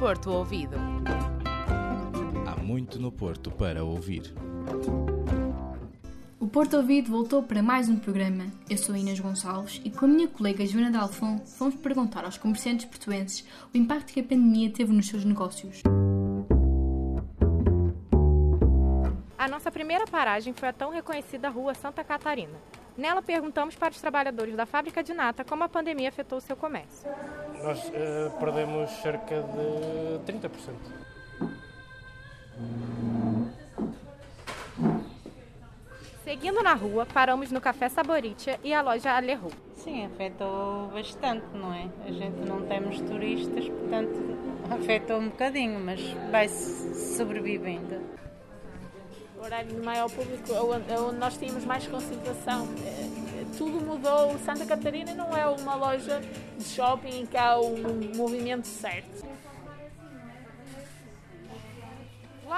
[0.00, 0.76] Porto Ouvido.
[2.46, 4.32] Há muito no Porto para ouvir.
[6.38, 8.46] O Porto Ouvido voltou para mais um programa.
[8.70, 12.86] Eu sou Inês Gonçalves e com a minha colega Joana Dalfon fomos perguntar aos comerciantes
[12.86, 13.44] portuenses
[13.74, 15.82] o impacto que a pandemia teve nos seus negócios.
[19.36, 22.56] A nossa primeira paragem foi a tão reconhecida Rua Santa Catarina.
[23.00, 26.54] Nela perguntamos para os trabalhadores da fábrica de nata como a pandemia afetou o seu
[26.54, 27.10] comércio.
[27.62, 30.74] Nós eh, perdemos cerca de 30%.
[36.22, 39.48] Seguindo na rua, paramos no Café Saboritia e a loja Aleru.
[39.76, 41.88] Sim, afetou bastante, não é?
[42.06, 44.12] A gente não temos turistas, portanto
[44.70, 48.19] afetou um bocadinho, mas vai-se sobrevivendo.
[49.40, 52.68] O horário de maior público, onde onde nós tínhamos mais concentração.
[52.84, 54.38] Eh, Tudo mudou.
[54.44, 56.20] Santa Catarina não é uma loja
[56.58, 59.24] de shopping em que há um movimento certo.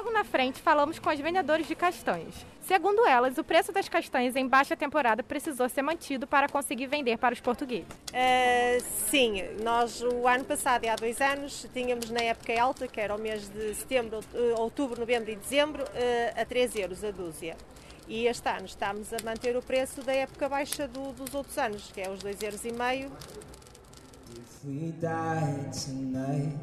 [0.00, 2.34] Logo na frente, falamos com os vendedores de castanhas.
[2.62, 7.18] Segundo elas, o preço das castanhas em baixa temporada precisou ser mantido para conseguir vender
[7.18, 7.84] para os portugueses.
[8.08, 12.98] Uh, sim, nós o ano passado e há dois anos tínhamos na época alta, que
[12.98, 17.10] era o mês de setembro, uh, outubro, novembro e dezembro, uh, a 3 euros a
[17.10, 17.54] dúzia.
[18.08, 21.90] E este ano estamos a manter o preço da época baixa do- dos outros anos,
[21.92, 22.64] que é os 2,5 euros.
[22.64, 23.12] E meio.
[24.32, 26.56] If we die tonight,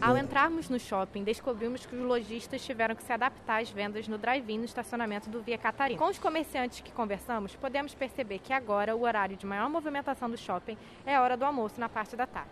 [0.00, 4.18] Ao entrarmos no shopping, descobrimos que os lojistas tiveram que se adaptar às vendas no
[4.18, 5.98] drive-in no estacionamento do Via Catarina.
[5.98, 10.36] Com os comerciantes que conversamos, podemos perceber que agora o horário de maior movimentação do
[10.36, 10.76] shopping
[11.06, 12.50] é a hora do almoço na parte da tarde.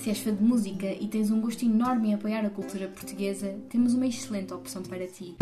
[0.00, 3.58] Se és fã de música e tens um gosto enorme em apoiar a cultura portuguesa,
[3.68, 5.36] temos uma excelente opção para ti.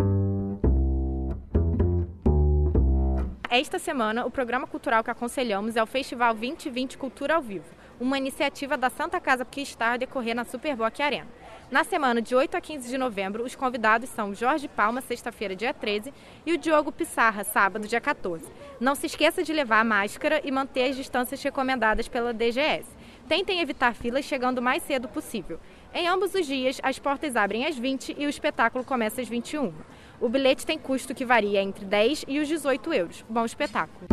[3.51, 7.65] Esta semana, o programa cultural que aconselhamos é o Festival 2020 Cultura ao Vivo,
[7.99, 11.27] uma iniciativa da Santa Casa que está a decorrer na Superboc Arena.
[11.71, 15.73] Na semana de 8 a 15 de novembro, os convidados são Jorge Palma, sexta-feira, dia
[15.73, 16.13] 13,
[16.45, 18.45] e o Diogo Pissarra, sábado, dia 14.
[18.79, 22.87] Não se esqueça de levar a máscara e manter as distâncias recomendadas pela DGS.
[23.27, 25.59] Tentem evitar filas chegando o mais cedo possível.
[25.95, 29.73] Em ambos os dias, as portas abrem às 20 e o espetáculo começa às 21.
[30.21, 33.25] O bilhete tem custo que varia entre 10 e os 18 euros.
[33.29, 34.07] Bom espetáculo!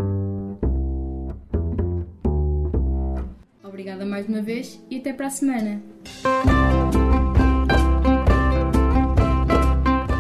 [3.64, 5.82] Obrigada mais uma vez e até para a semana.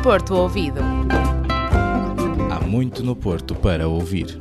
[0.04, 0.82] Porto Ouvido.
[2.52, 4.38] Há muito no Porto para ouvir.